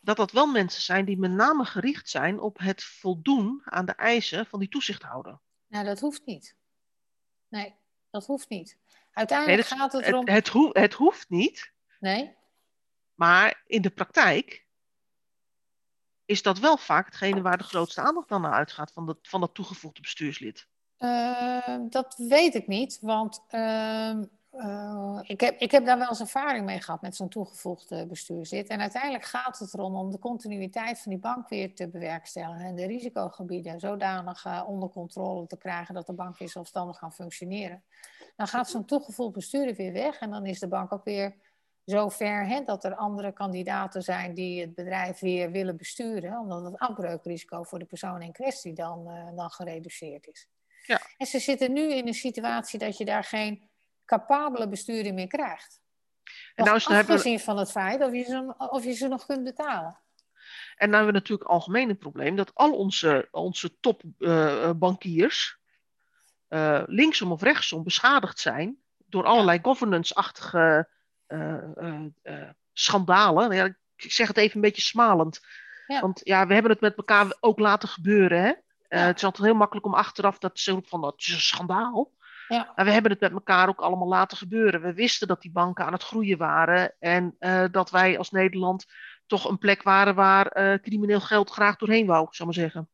[0.00, 3.92] dat dat wel mensen zijn die met name gericht zijn op het voldoen aan de
[3.92, 5.38] eisen van die toezichthouder.
[5.70, 6.56] Nou, dat hoeft niet.
[7.48, 7.74] Nee,
[8.10, 8.78] dat hoeft niet.
[9.12, 10.28] Uiteindelijk dat- gaat het erom.
[10.28, 12.34] het, het hoeft niet, Nee,
[13.14, 14.66] maar in de praktijk
[16.24, 19.40] is dat wel vaak hetgene waar de grootste aandacht dan naar uitgaat van dat, van
[19.40, 20.66] dat toegevoegde bestuurslid.
[20.96, 26.20] Eh, dat weet ik niet, want ehm, eh, ik, heb, ik heb daar wel eens
[26.20, 28.68] ervaring mee gehad met zo'n toegevoegd eh, bestuurslid.
[28.68, 32.74] En uiteindelijk gaat het erom om de continuïteit van die bank weer te bewerkstelligen en
[32.74, 37.84] de risicogebieden zodanig eh, onder controle te krijgen dat de bank weer zelfstandig kan functioneren.
[38.36, 41.36] Dan gaat zo'n toegevoegd bestuurder weer weg en dan is de bank ook weer
[41.84, 46.64] zo ver hè, dat er andere kandidaten zijn die het bedrijf weer willen besturen, omdat
[46.64, 50.48] het afbreukrisico voor de persoon in kwestie dan, eh, dan gereduceerd is.
[50.86, 51.00] Ja.
[51.16, 53.69] En ze zitten nu in een situatie dat je daar geen
[54.10, 55.80] capabele bestuurder meer krijgt.
[56.54, 58.92] En nou is- dan hebben we- afgezien van het feit of je, ze, of je
[58.92, 60.00] ze nog kunt betalen.
[60.76, 65.58] En nou hebben we natuurlijk algemeen het probleem dat al onze, onze topbankiers
[66.48, 70.88] eh, linksom of rechtsom beschadigd zijn door allerlei governance-achtige
[71.26, 73.52] eh, eh, eh, schandalen.
[73.56, 73.64] Ja,
[73.96, 75.40] ik zeg het even een beetje smalend.
[75.86, 76.00] Ja.
[76.00, 78.42] Want ja, we hebben het met elkaar ook laten gebeuren.
[78.42, 78.48] Hè?
[78.88, 79.06] Eh, Ja.
[79.06, 82.10] Het is altijd heel makkelijk om achteraf dat zeggen van dat is een schandaal.
[82.50, 82.72] Ja.
[82.76, 84.82] Maar we hebben het met elkaar ook allemaal laten gebeuren.
[84.82, 86.94] We wisten dat die banken aan het groeien waren.
[86.98, 88.86] En eh, dat wij als Nederland
[89.26, 92.88] toch een plek waren waar eh, crimineel geld graag doorheen wou, zou maar zeggen.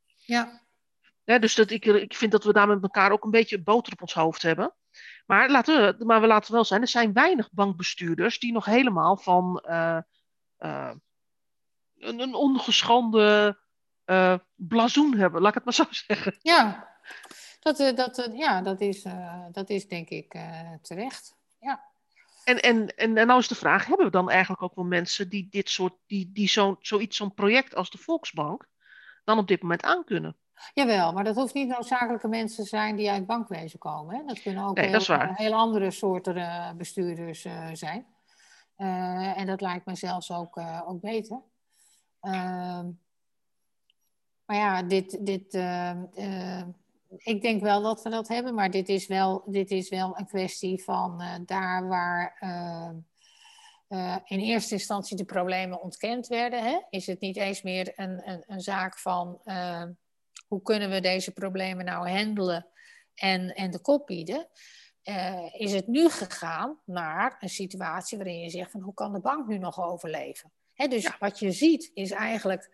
[1.24, 3.92] Ja, dus dat ik, ik vind dat we daar met elkaar ook een beetje boter
[3.92, 4.74] op ons hoofd hebben.
[5.26, 9.16] Maar, laten we, maar we laten wel zijn, er zijn weinig bankbestuurders die nog helemaal
[9.16, 10.00] van eh,
[11.98, 13.58] een, een ongeschonden
[14.54, 16.36] blazoen hebben, laat ik het maar zo zeggen.
[16.38, 16.94] ja.
[17.66, 20.38] Dat, eh, dat, eh, ja, dat, is, eh, dat is denk ik
[20.82, 21.36] terecht.
[21.60, 21.84] Ja.
[22.44, 25.28] En, en, en, en nou is de vraag, hebben we dan eigenlijk ook wel mensen
[25.28, 28.68] die dit soort, die, die zo'n zoiets, zo'n project als de Volksbank,
[29.24, 30.36] dan op dit moment aankunnen?
[30.74, 34.16] Jawel, maar dat hoeft niet noodzakelijke mensen te zijn die uit bankwezen komen.
[34.16, 34.24] Hè?
[34.24, 38.06] Dat kunnen ook Nee, dat is heel, andere soorten bestuurders zijn.
[39.36, 41.40] En dat lijkt me zelfs ook, ook beter.
[42.20, 42.90] Ehm,
[44.44, 45.52] maar ja, dit, dit,
[47.18, 50.26] ik denk wel dat we dat hebben, maar dit is wel, dit is wel een
[50.26, 52.96] kwestie van eh, daar waar ehm,
[53.88, 58.28] eh, in eerste instantie de problemen ontkend werden, hè, is het niet eens meer een,
[58.30, 59.40] een, een zaak van
[60.48, 62.66] hoe kunnen we deze problemen nou handelen
[63.14, 64.48] en, en de kop bieden.
[65.02, 69.20] Eh, is het nu gegaan naar een situatie waarin je zegt van hoe kan de
[69.20, 70.52] bank nu nog overleven?
[70.74, 71.16] Hè, dus Ja.
[71.18, 72.70] wat je ziet is eigenlijk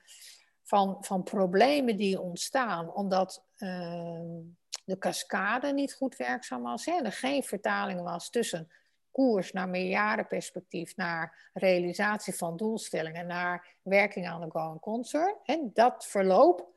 [0.72, 4.40] van, van problemen die ontstaan omdat ehm,
[4.84, 6.84] de cascade niet goed werkzaam was.
[6.84, 8.70] Hè, er geen vertaling was tussen
[9.10, 15.36] koers naar meerjarenperspectief, naar realisatie van doelstellingen, naar werking aan de going concern.
[15.44, 16.68] En dat verloop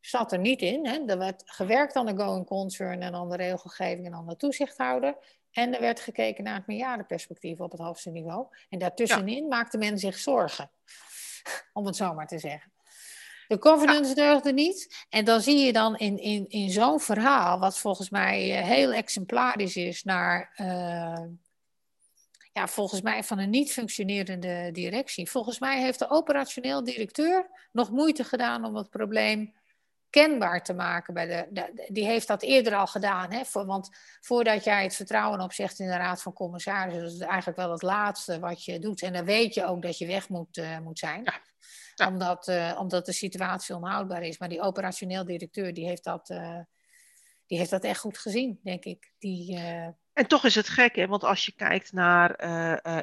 [0.00, 0.86] zat er niet in.
[0.86, 1.04] Hè.
[1.06, 5.16] Er werd gewerkt aan de going concern en aan de regelgeving en aan de toezichthouder.
[5.50, 8.46] En er werd gekeken naar het meerjarenperspectief op het hoogste niveau.
[8.68, 10.70] En daartussenin maakte men zich zorgen,
[11.72, 12.72] om het zo maar te zeggen.
[13.50, 15.06] De governance deugde niet.
[15.08, 18.92] En dan zie je dan in, in, in zo'n verhaal, wat volgens mij eh, heel
[18.92, 21.24] exemplarisch is naar, eh,
[22.52, 25.30] ja, volgens mij van een niet functionerende directie.
[25.30, 29.54] Volgens mij heeft de operationeel directeur nog moeite gedaan om het probleem
[30.10, 31.14] kenbaar te maken.
[31.14, 33.32] Bij de, de- die heeft dat eerder al gedaan.
[33.32, 33.44] Hè?
[33.44, 33.88] Voor, want
[34.20, 37.82] voordat jij het vertrouwen opzegt in de Raad van Commissarissen, dat is eigenlijk wel het
[37.82, 39.02] laatste wat je doet.
[39.02, 41.22] En dan weet je ook dat je weg moet, eh, moet zijn.
[41.24, 41.40] Ja.
[41.94, 42.06] Ja.
[42.08, 44.38] Omdat, eh, omdat de situatie onhoudbaar is.
[44.38, 46.58] Maar die operationeel directeur die heeft, dat, eh,
[47.46, 49.12] die heeft dat echt goed gezien, denk ik.
[49.18, 49.56] Die,
[50.12, 51.06] En toch is het gek, hè?
[51.06, 52.34] want als je kijkt naar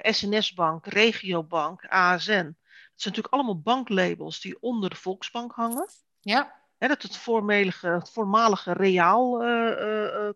[0.01, 2.31] SNS-bank, Regiobank, ASN.
[2.31, 5.89] Dat zijn natuurlijk allemaal banklabels die onder de Volksbank hangen.
[6.19, 10.29] ja, Hè, dat het voormalige, het voormalige Reaal, eh,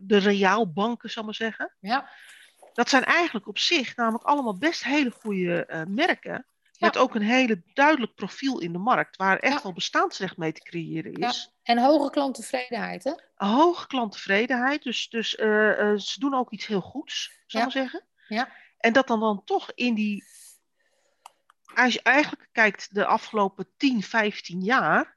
[0.00, 1.76] de Reaalbanken, zal ik maar zeggen.
[1.80, 2.08] ja,
[2.72, 6.46] Dat zijn eigenlijk op zich namelijk allemaal best hele goede merken.
[6.78, 9.62] Met ook een hele duidelijk profiel in de markt, waar echt Ja.
[9.62, 11.28] wel bestaansrecht mee te creëren Ja.
[11.28, 11.54] is.
[11.62, 13.12] en hoge klanttevredenheid, hè?
[13.34, 17.80] Hoge klanttevredenheid, dus, dus ze doen ook iets heel goeds, zal ik Ja.
[17.80, 18.04] zeggen.
[18.28, 18.48] Ja.
[18.78, 20.24] En dat dan, dan toch in die,
[21.74, 25.16] als je eigenlijk kijkt de afgelopen 10, 15 jaar,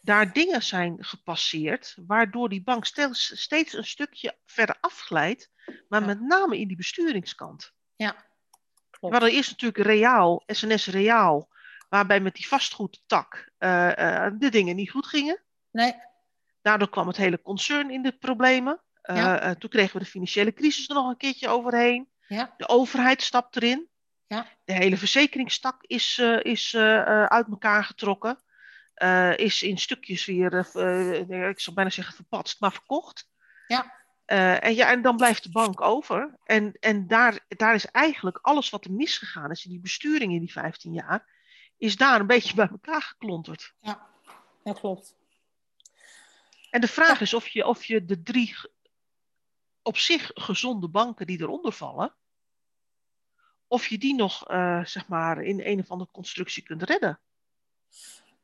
[0.00, 5.50] daar dingen zijn gepasseerd, waardoor die bank steeds, steeds een stukje verder afglijdt,
[5.88, 6.06] maar Ja.
[6.06, 7.72] met name in die besturingskant.
[7.96, 8.26] Ja,
[9.00, 11.48] We hadden eerst natuurlijk Reaal, SNS Reaal,
[11.88, 15.42] waarbij met die vastgoedtak eh, eh, de dingen niet goed gingen.
[15.70, 15.94] Nee,
[16.62, 18.80] Daardoor kwam het hele concern in de problemen.
[19.02, 19.40] Ja.
[19.40, 22.08] eh, toen kregen we de financiële crisis er nog een keertje overheen.
[22.26, 23.88] ja, De overheid stapt erin.
[24.28, 24.46] Ja.
[24.64, 28.42] De hele verzekeringstak is, eh, is eh, eh, uit elkaar getrokken.
[29.36, 30.58] Is in stukjes weer,
[31.48, 33.28] ik zou bijna zeggen verpatst, maar verkocht.
[33.66, 33.96] Ja.
[34.26, 36.38] En, ja, en dan blijft de bank over.
[36.44, 40.40] En, en daar, daar is eigenlijk alles wat er misgegaan is in die besturing in
[40.40, 41.26] die 15 jaar,
[41.76, 43.74] is daar een beetje bij elkaar geklonterd.
[43.80, 44.06] ja,
[44.64, 45.16] dat klopt.
[46.70, 48.56] En de vraag is of je, of je de drie
[49.82, 52.14] op zich gezonde banken die eronder vallen,
[53.68, 57.18] of je die nog eh, zeg maar in een of andere constructie kunt redden.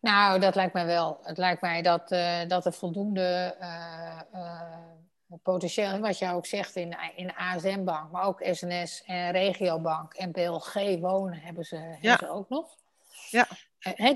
[0.00, 1.18] Nou, dat lijkt mij wel.
[1.22, 4.20] Het lijkt mij dat, eh, dat er voldoende eh,
[5.42, 10.98] potentieel, wat jij ook zegt in, in ASM-bank, maar ook SNS en Regiobank en BLG
[11.00, 12.76] Wonen hebben ze, hebben ze ook nog.
[13.30, 13.46] Ja.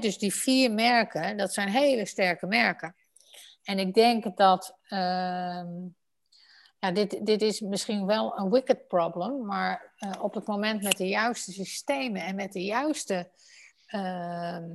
[0.01, 2.95] Dus die vier merken, dat zijn hele sterke merken.
[3.63, 5.67] En ik denk dat, ehm,
[6.81, 10.97] ja, dit, dit is misschien wel een wicked problem, maar eh, op het moment met
[10.97, 13.31] de juiste systemen en met de juiste
[13.87, 14.71] ehm,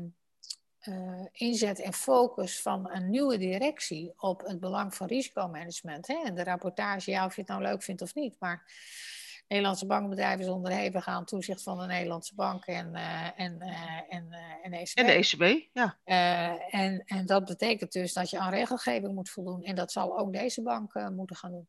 [0.79, 6.07] eh, inzet en focus van een nieuwe directie op het belang van risicomanagement.
[6.07, 6.21] Hè?
[6.23, 8.65] En de rapportage, ja, of je het nou leuk vindt of niet, maar
[9.47, 13.61] Nederlandse bankbedrijven is onderhevig aan toezicht van de Nederlandse bank en, eh, en,
[14.09, 14.97] en, eh, en ECB.
[14.97, 15.97] En de ECB, ja.
[16.69, 19.63] En, en dat betekent dus dat je aan regelgeving moet voldoen.
[19.63, 21.67] En dat zal ook deze bank moeten gaan doen.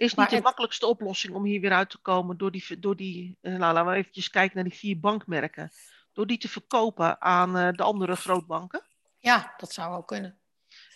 [0.00, 2.96] Is niet de het- makkelijkste oplossing om hier weer uit te komen door die, door
[2.96, 5.70] die eh, nou, laten we eventjes kijken naar die vier bankmerken.
[6.12, 8.82] Door die te verkopen aan eh, de andere grootbanken.
[9.18, 10.38] Ja, dat zou ook kunnen.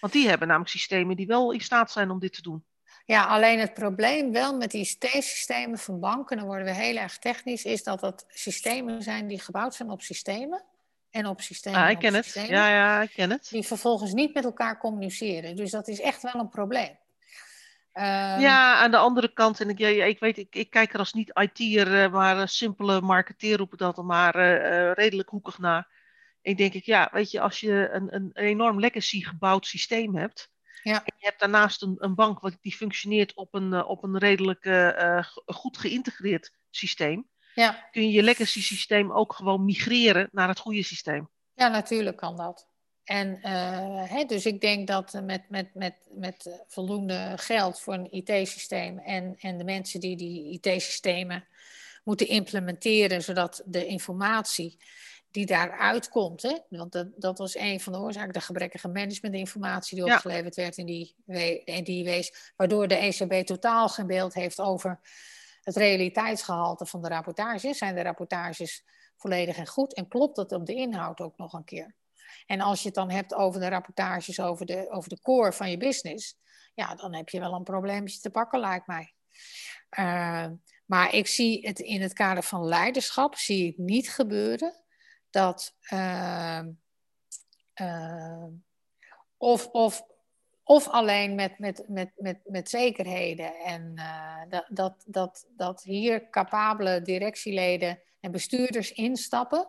[0.01, 2.65] Want die hebben namelijk systemen die wel in staat zijn om dit te doen.
[3.05, 7.19] Ja, alleen het probleem wel met die systemen van banken, dan worden we heel erg
[7.19, 10.65] technisch, is dat dat systemen zijn die gebouwd zijn op systemen.
[11.11, 11.81] En op systemen.
[11.81, 12.25] Ah, ik ken het.
[12.25, 13.49] systemen, Ja, ja, ik ken het.
[13.51, 15.57] Die vervolgens niet met elkaar communiceren.
[15.57, 16.99] Dus dat is echt wel een probleem.
[17.95, 20.99] Ehm, Ja, aan de andere kant, en ik, ja, ik weet, ik, ik kijk er
[20.99, 25.29] als niet IT'er, eh, maar een simpele marketeer roep ik dat maar eh, eh, redelijk
[25.29, 25.89] hoekig naar.
[26.43, 30.53] Ik denk ik, ja, weet je, als je een, een enorm legacy gebouwd systeem hebt.
[30.85, 31.05] Ja.
[31.05, 34.19] En je hebt daarnaast een, een bank wat, die functioneert op een, eh, op een
[34.19, 37.29] redelijk eh, eh, goed geïntegreerd systeem.
[37.55, 37.89] Ja.
[37.91, 41.29] Kun je je legacy systeem ook gewoon migreren naar het goede systeem.
[41.55, 42.69] ja, natuurlijk kan dat.
[43.05, 47.81] En eh, hè, dus ik denk dat eh, met, met, met, met eh, voldoende geld
[47.81, 51.45] voor een IT-systeem en, en de mensen die die IT-systemen
[52.05, 54.79] moeten implementeren, zodat de informatie
[55.31, 59.97] die daaruit komt, hè, want dat, dat was een van de oorzaken, de gebrekkige managementinformatie
[59.97, 60.15] die Ja.
[60.15, 61.15] opgeleverd werd in die,
[61.65, 65.01] in die wees, waardoor de ECB totaal geen beeld heeft over
[65.63, 67.79] het realiteitsgehalte van de rapportages.
[67.79, 68.85] Zijn de rapportages
[69.17, 71.95] volledig en goed en klopt dat op de inhoud ook nog een keer?
[72.47, 75.71] En als je het dan hebt over de rapportages over de, over de core van
[75.71, 76.37] je business,
[76.75, 79.15] ja, dan heb je wel een probleempje te pakken, lijkt mij.
[79.99, 80.47] Uh,
[80.87, 84.83] maar ik zie het in het kader van leiderschap, zie ik niet gebeuren
[85.31, 86.61] dat uh,
[87.81, 88.45] uh,
[89.37, 90.03] of, of,
[90.63, 96.31] of alleen met, met, met, met, met zekerheden en uh, dat, dat, dat, dat hier
[96.31, 99.69] capabele directieleden en bestuurders instappen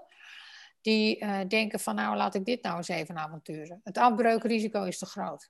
[0.86, 3.82] die uh, denken van nou laat ik dit nou eens even avonturen.
[3.84, 5.50] Het afbreukrisico is te groot.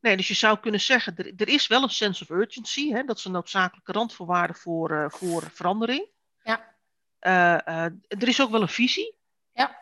[0.00, 2.90] Nee, dus je zou kunnen zeggen, er, er is wel een sense of urgency.
[2.90, 3.04] Hè?
[3.04, 6.08] Dat is een noodzakelijke randvoorwaarde voor, uh, voor verandering.
[6.42, 6.76] Ja.
[7.20, 9.16] Uh, er is ook wel een visie.
[9.52, 9.78] Ja.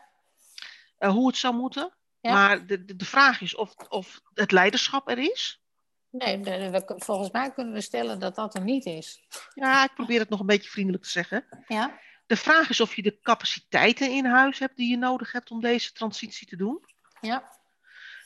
[0.97, 1.93] hoe het zou moeten.
[2.21, 2.33] Ja.
[2.33, 5.61] Maar de, de, vraag is of, of het leiderschap er is.
[6.09, 9.27] Nee, we, volgens mij kunnen we stellen dat dat er niet is.
[9.53, 11.45] Ja, ik probeer het nog een beetje vriendelijk te zeggen.
[11.67, 11.99] Ja.
[12.27, 15.61] De vraag is of je de capaciteiten in huis hebt die je nodig hebt om
[15.61, 16.85] deze transitie te doen.
[17.21, 17.55] Ja.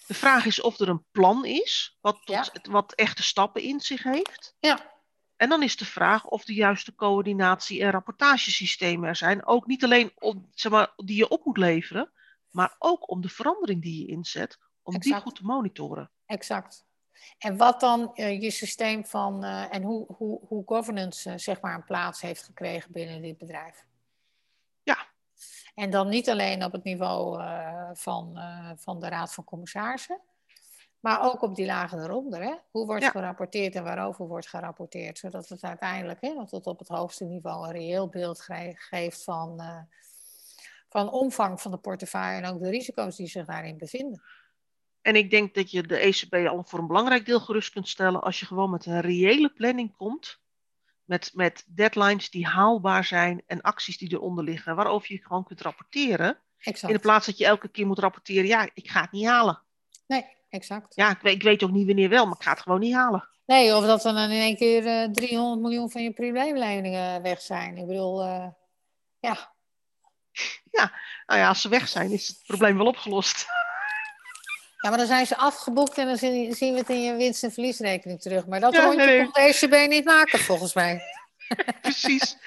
[0.07, 2.71] De vraag is of er een plan is, wat, tot, Ja.
[2.71, 4.55] wat echte stappen in zich heeft.
[4.59, 4.91] Ja.
[5.35, 9.45] En dan is de vraag of de juiste coördinatie- en rapportagesystemen er zijn.
[9.45, 12.11] Ook niet alleen om, zeg maar, die je op moet leveren,
[12.49, 16.11] maar ook om de verandering die je inzet, om die goed te monitoren.
[16.25, 16.85] Exact.
[17.37, 21.61] En wat dan uh, je systeem van uh, en hoe, hoe, hoe governance uh, zeg
[21.61, 23.85] maar een plaats heeft gekregen binnen dit bedrijf.
[25.75, 28.39] En dan niet alleen op het niveau eh, van,
[28.77, 30.21] van de Raad van Commissarissen,
[30.99, 32.41] maar ook op die lagen eronder.
[32.41, 32.53] Hè?
[32.71, 33.09] Hoe wordt Ja.
[33.09, 37.71] gerapporteerd en waarover wordt gerapporteerd, zodat het uiteindelijk hè, tot op het hoogste niveau een
[37.71, 39.81] reëel beeld ge geeft van, eh,
[40.89, 44.21] van omvang van de portefeuille en ook de risico's die zich daarin bevinden.
[45.01, 48.21] En ik denk dat je de ECB al voor een belangrijk deel gerust kunt stellen
[48.21, 50.40] als je gewoon met een reële planning komt.
[51.11, 55.61] Met, met deadlines die haalbaar zijn en acties die eronder liggen, waarover je gewoon kunt
[55.61, 56.37] rapporteren.
[56.57, 56.93] Exact.
[56.93, 59.61] In de plaats dat je elke keer moet rapporteren, ja, ik ga het niet halen.
[60.07, 60.95] Nee, exact.
[60.95, 62.93] Ja, ik weet, ik weet ook niet wanneer wel, maar ik ga het gewoon niet
[62.93, 63.29] halen.
[63.45, 67.77] Nee, of dat dan in één keer uh, 300 miljoen van je probleemleningen weg zijn.
[67.77, 68.47] Ik bedoel, uh,
[69.19, 69.53] ja.
[70.71, 70.91] Ja,
[71.25, 73.45] nou ja, als ze weg zijn, is het probleem wel opgelost.
[74.81, 77.51] Ja, maar dan zijn ze afgeboekt en dan zien, we het in je winst- en
[77.51, 78.47] verliesrekening terug.
[78.47, 81.01] Maar dat Ja, rondje nee, komt de ECB niet maken, volgens mij.
[81.81, 82.37] Precies.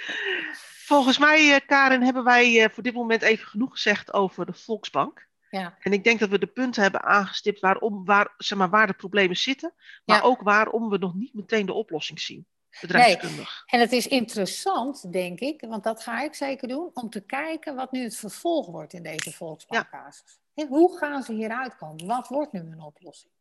[0.84, 4.52] Volgens mij, uh, Karin, hebben wij uh, voor dit moment even genoeg gezegd over de
[4.52, 5.26] Volksbank.
[5.50, 5.76] Ja.
[5.80, 8.92] En ik denk dat we de punten hebben aangestipt waarom, waar, zeg maar, waar de
[8.92, 9.74] problemen zitten.
[10.04, 10.22] Maar Ja.
[10.22, 12.46] ook waarom we nog niet meteen de oplossing zien.
[12.80, 13.62] Bedrijfskundig.
[13.66, 17.74] En het is interessant, denk ik, want dat ga ik zeker doen, om te kijken
[17.74, 20.38] wat nu het vervolg wordt in deze Volksbankcasus.
[20.68, 22.06] Hoe gaan ze hieruit komen?
[22.06, 23.32] Wat wordt nu een oplossing?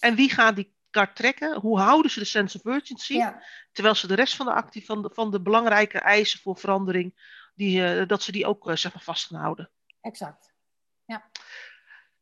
[0.00, 1.60] En wie gaat die kaart trekken?
[1.60, 3.14] Hoe houden ze de sense of urgency?
[3.14, 6.56] Ja, Terwijl ze de rest van de, actie, van de, van de belangrijke eisen voor
[6.56, 7.14] verandering,
[7.54, 9.70] die, eh, dat ze die ook eh, zeg maar, vast gaan houden.
[10.00, 10.48] exact.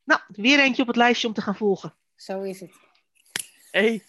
[0.05, 1.95] Nou, weer eentje op het lijstje om te gaan volgen.
[2.17, 2.75] Zo is het.
[3.71, 4.05] Hey,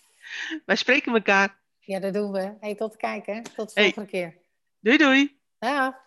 [0.65, 1.58] wij spreken elkaar.
[1.89, 2.53] Ja, dat doen we.
[2.59, 3.43] Hey, tot kijken.
[3.43, 3.83] Tot de Hey.
[3.83, 4.37] volgende keer.
[4.79, 5.39] Doei doei!
[5.59, 5.97] Ja.